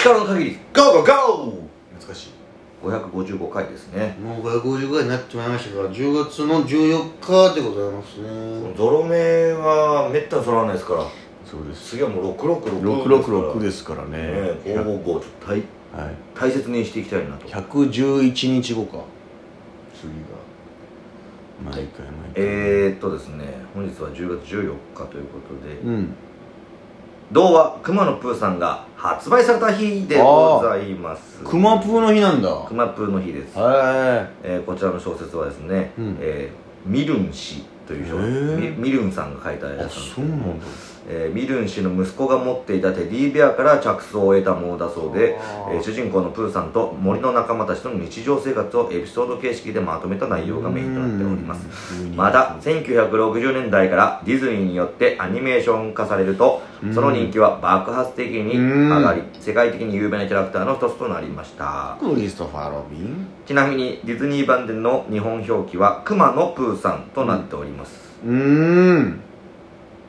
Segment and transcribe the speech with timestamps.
[0.00, 0.58] 力の限り。
[0.74, 1.70] ゴーゴーゴー。
[1.98, 2.30] 懐かしい。
[2.82, 4.16] 555回ですね。
[4.22, 8.74] もう550ぐらいになってしまいましたから10月の14日でございますね。
[8.76, 11.04] ゾロ目はめったに揃わないですから。
[11.44, 11.90] そうです。
[11.90, 14.18] 次はもう666 666でですすからね。
[14.18, 14.32] ね
[14.64, 16.14] 555ちょっと大はい。
[16.34, 17.46] 大切にしていきたいなと。
[17.46, 19.04] 111日後か。
[20.00, 20.40] 次が。
[21.62, 22.06] 毎回毎回。
[22.36, 23.44] えー、っとですね
[23.74, 26.14] 本日は10月14日ということでうん
[27.32, 31.42] 童話「くまのプーさん」が発売された日でございます。
[31.44, 32.50] クマプーの日なんだ。
[32.66, 36.16] くまプーの日です、はえーこちらの小説はですね、うん。
[36.20, 38.56] えーミルン氏という小へー。
[38.56, 40.66] 説ミミルンさんが書いたやつなんですそうなんだ
[41.12, 45.36] えーミルン氏の息子が持っていたテディベアから着想を得たものだそうで、
[45.70, 52.02] えー主人公のプーさんと森の仲間たちとの日常生活をエピソード形式でまとめた内容がメインとなっております。
[52.02, 52.14] うん。
[52.14, 56.94] また1960年代からディズニーによってアニメーション化されるとうん。
[56.94, 61.96] その人気は爆発的に上がり世界的に有名なキャラクターの一つとなりました。
[62.00, 63.26] クリストファー・ロビン？
[63.46, 67.92] ちなみにディズニー版での日本表記はクマのプーさんとなっております、
[68.24, 69.20] うーん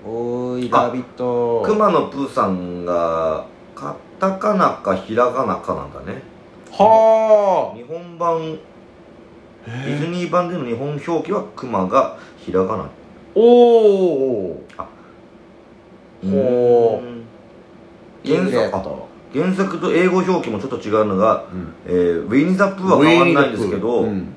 [0.06, 1.62] おーいあラビット。
[1.66, 6.22] クマのプーさんがカタカナかひらがなかなんだね。
[6.72, 12.90] は日本版あディズニー版での日本表記はクマがひらがな。
[13.36, 14.64] おお
[16.24, 18.28] ほう。
[18.28, 18.84] 原作あ
[19.34, 21.74] 原作と英語表記もちょっと違うのが、うん。
[21.86, 24.34] えーウィニー・ザ・プーは変わんないんですけど、うん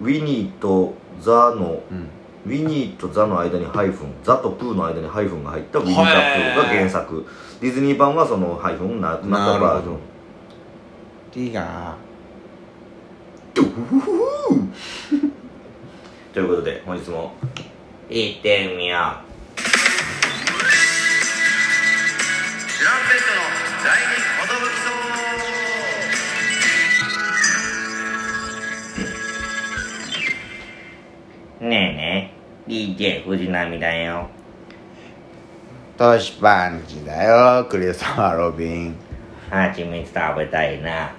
[0.00, 2.08] ウィニーとザのうん
[2.48, 7.26] ウィニーとザの間にハイフンザとプーの間にハイフンが入ったウィニー・ザ・プーが原作。
[7.60, 9.98] ディズニー版はそのハイフンなくなったバージョン。
[11.30, 11.94] ティガ
[16.32, 17.34] ということで本日も。
[18.08, 19.60] 行ってみよう。
[19.60, 19.62] 知
[22.82, 23.42] らんペットの
[23.84, 23.92] 第
[24.24, 24.28] 二
[31.60, 32.27] ねえねえ
[32.68, 34.28] DJ 藤波だよ。
[35.96, 38.94] ートシパンチだよクリストファー・ロビン。
[39.48, 41.10] はちみつ食べたいな。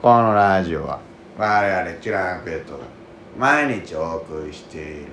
[0.00, 0.98] このラジオは
[1.36, 2.78] 我々チュランペットが
[3.38, 5.06] 毎日お送りしている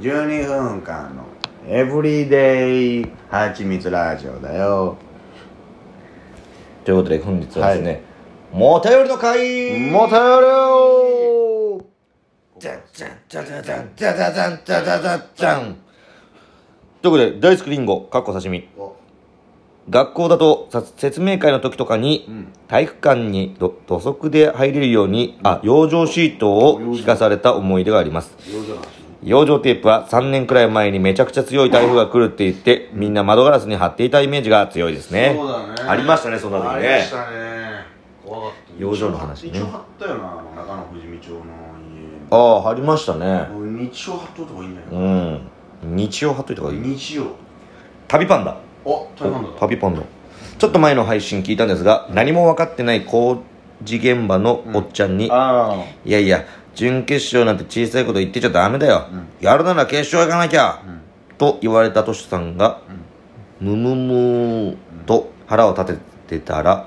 [0.00, 1.22] 12分間の
[1.68, 4.96] エブリデイはちみつラジオだよ。
[6.84, 8.02] ということで本日はですね、
[8.52, 11.13] もたよりの会もたよりよ
[12.64, 15.76] じゃじゃんじゃじゃじゃんじゃじゃじゃんじゃじゃじゃじゃん
[17.02, 18.96] ということで大好きリンゴかっこ刺身お。
[19.90, 22.52] 学校だとさ説明会の時とかに、うん。
[22.66, 28.34] 体育館にど土足で入れるように、あ養生シートを引かされた思い出があります。
[29.22, 35.34] 養生テープは3年くらい前にめちゃくちゃ強い台風が来るって言ってみんな窓ガラスに貼っていたイメージが強いですね。
[35.36, 35.74] そうだね。
[35.86, 36.70] ありましたねそんな時ね。
[36.70, 37.84] ありましたね。
[38.24, 38.82] 怖かった。
[38.82, 39.50] 養生の話ね。
[39.50, 41.44] 一応貼ったよな中野富士見町の
[42.34, 43.48] ああ貼りましたね。
[43.52, 45.96] 日曜貼っといた方がいいんだようん。
[45.96, 46.80] 日曜貼っといた方がいい。
[46.80, 47.26] 日曜。
[48.08, 48.56] 旅パンダ。
[48.84, 50.02] お大半だった旅パンダ。
[50.58, 53.42] ちょっと前の配信聞いたんですが何も分かってない工
[53.82, 59.06] 事現場のおっちゃんに、あいやいや準決勝なんて小さいこと言ってちゃダメだよ、
[59.40, 60.80] やるなら決勝行かなきゃ、
[61.38, 62.80] と言われたトシさんが、
[63.60, 65.94] むむむーと腹を立
[66.26, 66.86] ててたら、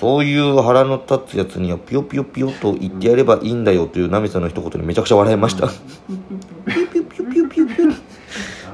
[0.00, 5.68] そういう腹の立つやつにはピヨピヨピヨと言ってやればいいんだよというナミさんの一言にめちゃくちゃ笑いました、
[6.66, 7.92] ピヨピヨピヨピヨピヨピヨ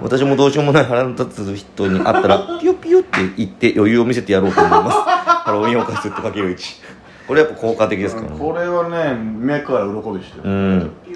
[0.00, 6.82] 私もどうしようもない腹の立つ人に会ったらピヨピヨって言って余裕を見せてやろうと思いますハロウィンオーカスとかける1
[7.26, 11.12] これやっぱ効果的ですからねこれはね目から鱗でしたようんピ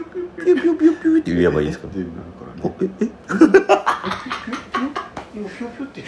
[0.51, 2.13] ヨピヨピヨピヨって言えばいいですかっていうか
[2.49, 3.07] らねおええ
[5.37, 6.03] 今ピョピョって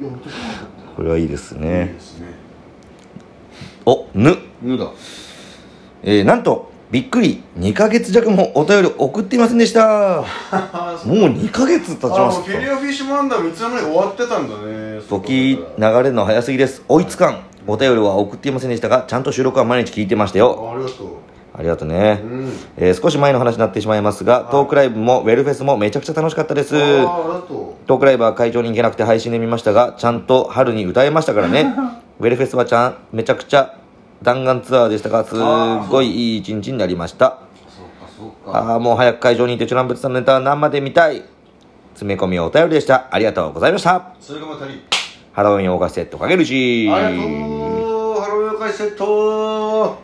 [0.00, 0.18] 言っ
[0.76, 2.26] たこれはいいですいいねですね。
[3.86, 4.36] おぬ。
[4.62, 4.90] ぬだ。
[6.02, 7.42] えー、なんとびっくり。
[7.58, 10.24] 2ヶ月弱もお便り送っていませんでした。
[11.04, 15.00] もう2ヶ月経ちあましもうフィレオフィッシュマンダー三つの間に終わってたんだね。
[15.08, 16.82] 時流れるの早すぎです。
[16.88, 17.40] 追いつかん。
[17.66, 20.68] お便りは送っていませんでしたがちゃんと収録は毎日聞いてましたよ。
[20.72, 22.52] あありがとうありがとうね、うん。
[22.76, 26.70] えー少し前の話になってしまいますがトークライブもウェルフェスもめちゃくちゃ楽しかったです。
[26.70, 31.74] トークライブは会場に行けなくて配信で見ましたがちゃんと春に歌えましたからね。
[32.20, 33.76] ウェルフェスはちゃんめちゃくちゃ
[34.22, 35.38] 弾丸ツアーでしたがすっ
[35.90, 37.38] ごいいい一日になりました。
[38.46, 41.24] ああもう早く会場にいてチュランペットさんのネタ生で見たい。
[41.94, 43.08] 詰め込みお便りでした。
[43.10, 44.14] ありがとうございました。
[44.18, 44.82] それがまたり
[45.32, 46.90] ハロウィンオーガスセットかけるし。
[46.90, 48.20] ありがとう。
[48.20, 49.98] ハロウィン会セット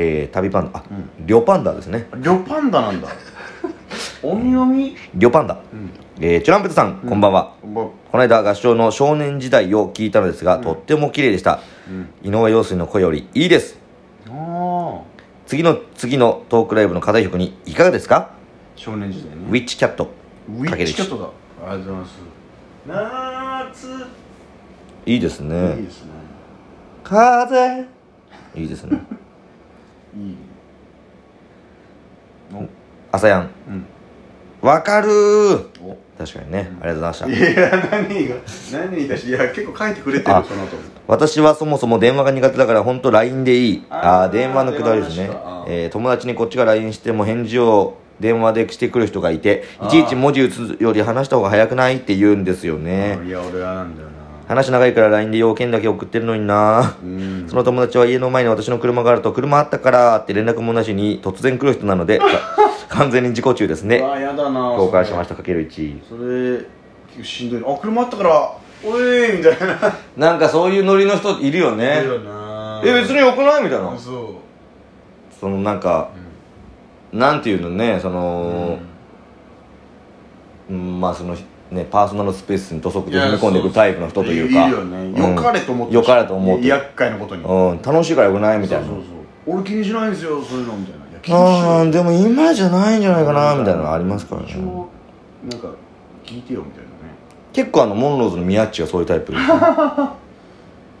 [0.00, 0.78] えー、旅パンダ。
[0.78, 0.84] あ、
[1.18, 2.06] リョパンダですね。
[2.18, 3.08] リョパンダなんだ。
[4.22, 5.90] 鬼鬼リョパンダ、うん。
[6.20, 7.56] えーチュランペットさん、こんばんは。
[7.64, 11.58] ぼこの間合唱の少年時代を聞いたのですが、とっても綺麗でした、
[11.88, 12.08] うん。
[12.22, 13.76] 井上陽水の声よりいいです。
[15.46, 18.30] 次の次のトークライブの課題曲にいかがですか、
[18.76, 19.46] 少年時代ね。
[19.48, 20.12] ウィッチキャット。
[20.48, 21.24] ウィッチキャットだ。
[21.72, 22.96] ありがとうござい
[23.66, 23.82] ます。
[23.82, 24.06] 夏。
[25.06, 25.76] いいですね。
[25.76, 26.12] いいですね。
[27.02, 27.98] 風。
[28.54, 29.00] いいですね
[30.16, 30.36] いいね
[33.12, 33.86] 朝やんおうん。
[34.60, 35.66] わかるー。
[35.82, 35.96] お。
[36.18, 37.28] 確かにね、ありがとうございました。
[37.28, 38.34] いや何が
[38.72, 40.76] 何言い出しいや結構書いてくれてるあその後
[41.06, 43.84] 私はそもそも電話が苦手だから本当 LINE でいい。
[43.88, 45.28] あーあ電話のくだりですね。
[45.28, 45.48] 電話の人。
[45.48, 45.84] あー。
[45.84, 51.98] えー友達にこっちが LINE しても返事を電話でしてくる人がいていちいち文字打つより話した方が早くない？
[51.98, 53.20] って言うんですよね。
[53.24, 54.07] いや俺はなんだよ。
[54.07, 54.07] な
[54.48, 56.96] 話長いから LINE で要件だけ送ってるのにな。
[57.02, 57.46] うん。
[57.48, 62.24] その友達は家の前に私の車があると車あったからって連絡もなしに突然来る人なのでか
[62.88, 63.98] 完全に自己中ですね。
[63.98, 66.66] うわやだな共感しましたかける1それ
[67.14, 67.74] 結構しんどい。
[67.74, 68.52] あ車あったから
[68.82, 69.94] おいみたいな。
[70.16, 72.00] なんかそういうノリの人いるよね。
[72.00, 72.80] いるよな。
[72.82, 73.96] え別によくないみたいな。
[73.98, 74.24] そう
[75.38, 76.08] そのなんか、
[77.12, 78.78] なんていうのねその、
[80.70, 81.36] うんまあその
[81.70, 84.68] ねパーソナルスペースに土足で踏み込んでいくタイプの人というか。
[84.68, 87.42] よかれと思ってよかれと思って厄介なことに。
[87.44, 88.86] うん、楽しいからよくないみたいな。
[88.86, 89.04] そうそう
[89.46, 89.56] そう。
[89.56, 91.06] 俺気にしないんですよそういうのみたいな。
[91.06, 94.54] いや気にしああでも今じゃないんじゃないかなみたいなのありますからね。
[94.54, 95.68] なんか
[96.24, 96.90] 聞いてよみたいなね。
[97.52, 99.32] 結構あのモンローズの宮っちがそういうタイプ。
[99.32, 99.52] ですね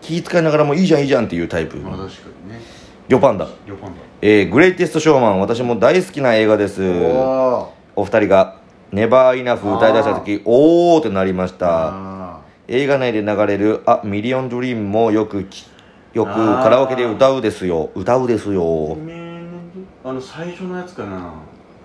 [0.00, 1.76] 気遣いながらもいいじゃんいいじゃんっていうタイプ。
[1.78, 2.14] まあ確か
[2.44, 2.60] にね。
[3.08, 3.44] リョパンダ。
[3.44, 3.50] よ
[3.80, 4.00] パンダ。
[4.20, 6.82] えー、グレイテストショーマン私も大好きな映画です。
[6.82, 8.56] おお二人が
[8.92, 11.88] 「ネバーイナフ」歌い出した時おーってなりました。
[11.92, 15.66] あ映画内で流れる「あミリオンドリーム」もよくき
[16.12, 17.90] よくカラオケで歌うですよ。
[17.94, 18.62] 歌うですよ。
[18.62, 19.58] ー
[20.04, 21.32] あの最初のやつかな。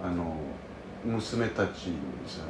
[0.03, 0.35] あの
[1.05, 2.41] 娘たちにさ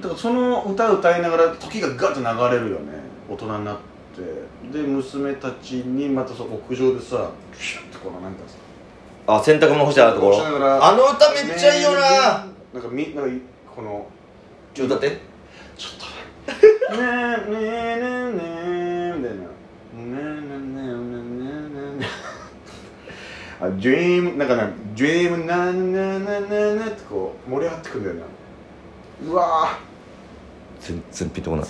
[0.00, 2.92] だからその歌歌いながら時がガッと流れるよね。
[3.28, 3.82] 大人になって。
[4.72, 8.56] で娘たちにまたその屋上でさシュッてこのなんかさ
[9.30, 10.36] あ洗濯物干してあるところ？
[10.82, 12.00] あの歌めっちゃいいよな。
[12.72, 13.36] なんかみなんか
[13.76, 14.06] この
[14.72, 15.18] ちょ歌って
[15.76, 16.06] ちょっと。
[16.96, 19.46] ねえねえねえねえみたいなね
[19.98, 21.44] えねえねえね
[21.98, 22.06] えねえ
[23.60, 28.22] あ、ドリームなんかね、ドリームななななななってこう盛り上がってくんだよな。
[29.30, 29.78] うわ
[30.80, 31.66] 全然ピンとこない。
[31.66, 31.68] ぁ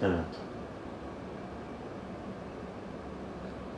[0.00, 0.24] 誰だっ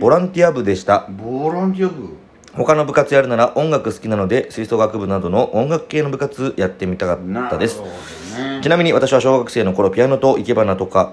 [0.00, 1.06] ボランティア部でした。
[1.08, 2.16] ボランティア部？
[2.52, 7.18] 他の部活やるなら音楽好きなので吹奏楽部などの音楽系の部活やってみたかっ
[7.48, 7.80] たです。
[7.80, 8.60] ね。
[8.62, 11.12] ちなみに私は小学生の頃ピアノと生け花とか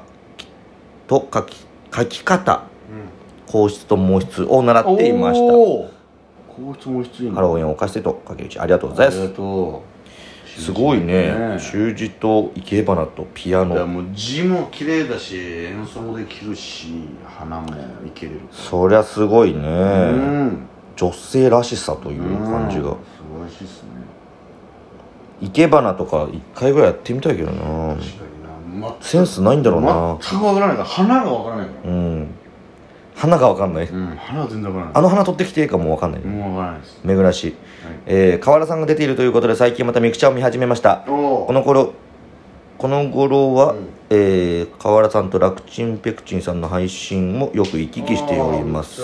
[1.07, 2.63] と書き書き方
[3.45, 5.53] 皇室と毛筆を習っていました。
[5.53, 9.19] 皇室も必要ハロウィンを犯してと竹内ありがとうございます。
[9.19, 9.83] ありがと
[10.57, 11.31] すごいね。
[11.31, 11.59] ね。
[11.59, 13.85] 習字と生け花とピアノ。
[13.85, 17.67] もう字も綺麗だし演奏もできるし花も
[18.05, 20.67] いけれるそりゃすごいね、うん。
[20.95, 22.89] 女性らしさという感じが。
[22.89, 22.95] うん。
[22.95, 23.89] 素晴らしいっすね。
[25.41, 27.95] 生け花とか一回ぐらいやってみたいけどな。
[27.95, 28.15] 確か
[28.73, 30.17] にな、ま、センスないんだろうな。
[30.19, 30.89] 全くわからないから。
[30.89, 31.91] 花がわからないから。
[31.91, 32.27] うん
[33.17, 33.87] 花が分かんない。
[33.87, 34.93] うん花は全然わからない。
[34.95, 36.21] あの花取ってきていいかも分かんない。
[36.21, 36.99] もうわからないです。
[37.03, 37.55] めぐらし、
[38.05, 41.03] えー、河原さんが出ているということで最近またミクチャを見始めました。
[41.07, 41.93] おこの頃
[42.77, 43.87] この頃は、うん。
[44.09, 49.01] えー河原さんと楽ちんペクチンさんの配信もよく行き来しております。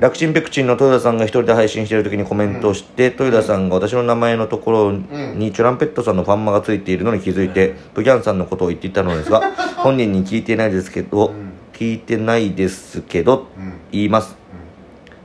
[0.00, 9.40] 楽ちんペクチンの豊田さんが一人で配信している時にコメントして、豊田さんが私の名前のところにチュランペットさんのファンマがついているのに気づいて、プギャンさんのことを言っていたのですが
[9.78, 11.32] 本人に聞いてないですけど、
[11.72, 13.46] 聞いてないですけど、
[13.90, 14.36] 言います、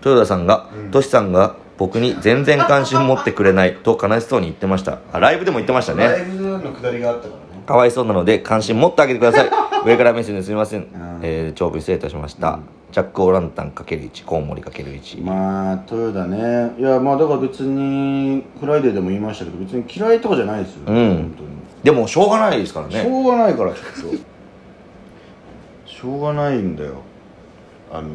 [0.03, 4.99] 豊田さんが、トシさんが僕に全然関心持ってくれない と悲しそうに言ってました。
[5.13, 6.05] あライブでも言ってましたね。
[6.05, 9.49] ライブのくだりがあったからねかわいそうなので関心持ってあげてください。
[9.85, 10.87] 上から目線ですみません、
[11.21, 12.59] えー、長文失礼いたしました、
[12.91, 16.71] ジャック・オーランタン ×1 コウモリ ×1、まあ豊田ね。
[16.79, 21.35] いやまあだから別にフライデーでも言いましたけど別に嫌いとかじゃないですよ、うん。
[21.83, 24.17] でもしょうがないですからしねょうがないからちょっと
[25.99, 27.01] しょうがないんだよ。
[27.91, 28.09] あの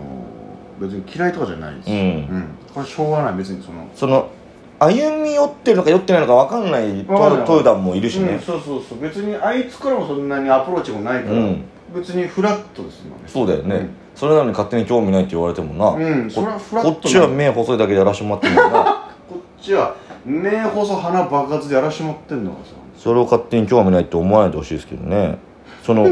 [0.78, 1.90] 別に嫌いとかじゃないです。
[1.90, 2.44] うん。
[2.72, 3.34] これしょうがない。
[3.34, 4.30] 別にそのその
[4.78, 7.46] 歩み寄ってるのか寄ってないのか分かんないわかんない。
[7.46, 9.00] トトヨダンもいるしうん、ね、そうそうそう。
[9.00, 11.64] 別にあいつからもそんなにアプローチもないから、うん。
[11.92, 13.24] 別にフラットですもんね。
[13.26, 18.84] そうだよね、それなのに勝手に興味ないって言われてもな、うんそこれはフラットなこっちは目細いだけでやらしてもらってるのにな。
[19.28, 22.74] こっちは目細鼻爆発でやらしてもらってんのがさ。
[22.96, 25.38] それを勝手に興味ないって思わないでほしいですけどね。
[25.82, 26.06] その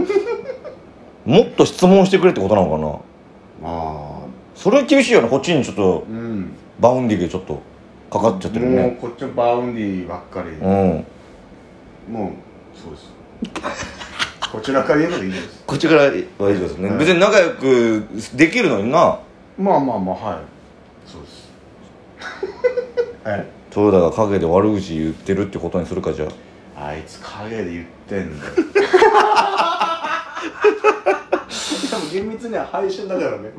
[1.25, 3.69] もっと質問してくれってことなのかな？
[3.71, 4.27] ああ。
[4.55, 6.53] それ厳しいよなこっちにちょっとうん。
[6.81, 7.61] バウンディがちょっと
[8.11, 11.05] かかっちゃってるもうねこっちのバウンディばっかり、うん。
[12.11, 12.33] もう
[12.77, 13.12] そうです。
[14.53, 15.62] こちらから言うのでいいです。
[15.67, 19.21] こっちからはいいですね、うん別に仲良くできるのにな。
[19.59, 20.39] まあまあまあはい。
[21.07, 21.50] そうです。
[23.25, 23.47] はい。
[23.77, 26.27] 豊田が陰で悪口言ってるってことにするかじゃ
[26.77, 26.87] あ。
[26.89, 28.47] あいつ陰で言ってんだ
[32.12, 33.50] 厳密には配信だからね、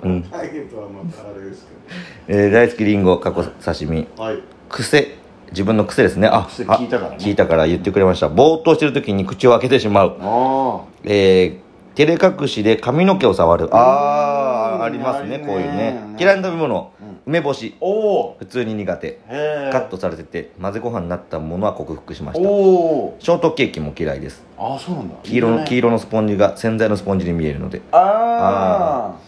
[0.76, 1.66] はまたあれです
[2.28, 4.08] けえー大好きリンゴ過去刺身。
[4.16, 4.40] どはい。
[4.70, 5.18] 癖。
[5.52, 6.28] 自分の癖ですね。
[6.28, 7.18] あ癖聞いたからね。
[7.20, 8.30] あ聞いたから言ってくれました。
[8.30, 10.18] ぼーっとしてる時に口を開けてしまう。
[10.20, 13.70] あえー、照れ隠しで髪の毛を触る。
[13.72, 14.82] あうん。
[14.82, 15.40] あありますね。
[15.40, 16.16] こういうね。
[16.18, 17.01] 嫌いな食べ物、うん
[17.32, 17.76] 梅干し。
[17.80, 18.36] おお。
[18.40, 19.20] 普通に苦手。
[19.72, 22.44] カットされてて混ぜご飯になったものは克服しました。
[22.44, 24.44] ショートケーキも嫌いです。
[24.58, 25.16] ああそうなんだ。
[25.24, 29.20] 黄色の黄色色のスポンジが洗剤のスポンジに見えるので、ああ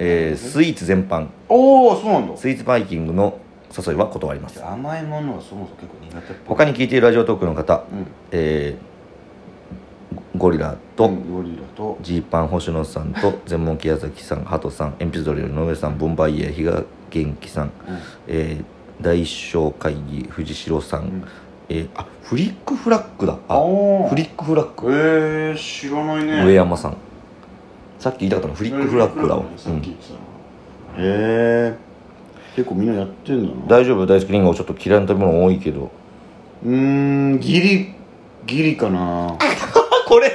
[0.00, 1.28] えー、スイーツ全般。
[1.48, 2.36] おおそうなんだ。
[2.36, 3.38] スイーツバイキングの
[3.74, 4.60] 誘いは断ります。
[4.64, 8.06] 甘いものはそもそも結構苦手他に聞いているラジオトークの方、うん。
[8.32, 8.92] えー
[10.36, 11.98] ゴリラと、うんゴリラと。
[12.00, 17.72] ジーパン星野さんと全問木矢崎さんハトさん鉛筆ドリルの上さんボンバイエー比嘉元気さん、
[18.26, 18.64] えー
[19.02, 21.24] 大正会議藤代さん、ん。
[21.68, 23.36] えーあフリックフラッグだ。
[23.48, 23.56] あ
[24.08, 26.44] フリックフラッグえー、知らないね。
[26.44, 26.96] 上山さん。
[27.98, 29.58] さっき言いたかったのフリックフラッグだわ、うん。
[29.58, 30.18] さっき言ってたな。
[30.18, 30.22] へ
[30.98, 31.76] え
[32.54, 33.66] 結構みんなやってんだな。
[33.66, 34.06] 大丈夫？
[34.06, 35.90] 大好きリンゴちょっと嫌いな食べ物多いけど。
[36.64, 36.70] うー
[37.36, 37.94] んギリ
[38.46, 39.36] ギリかな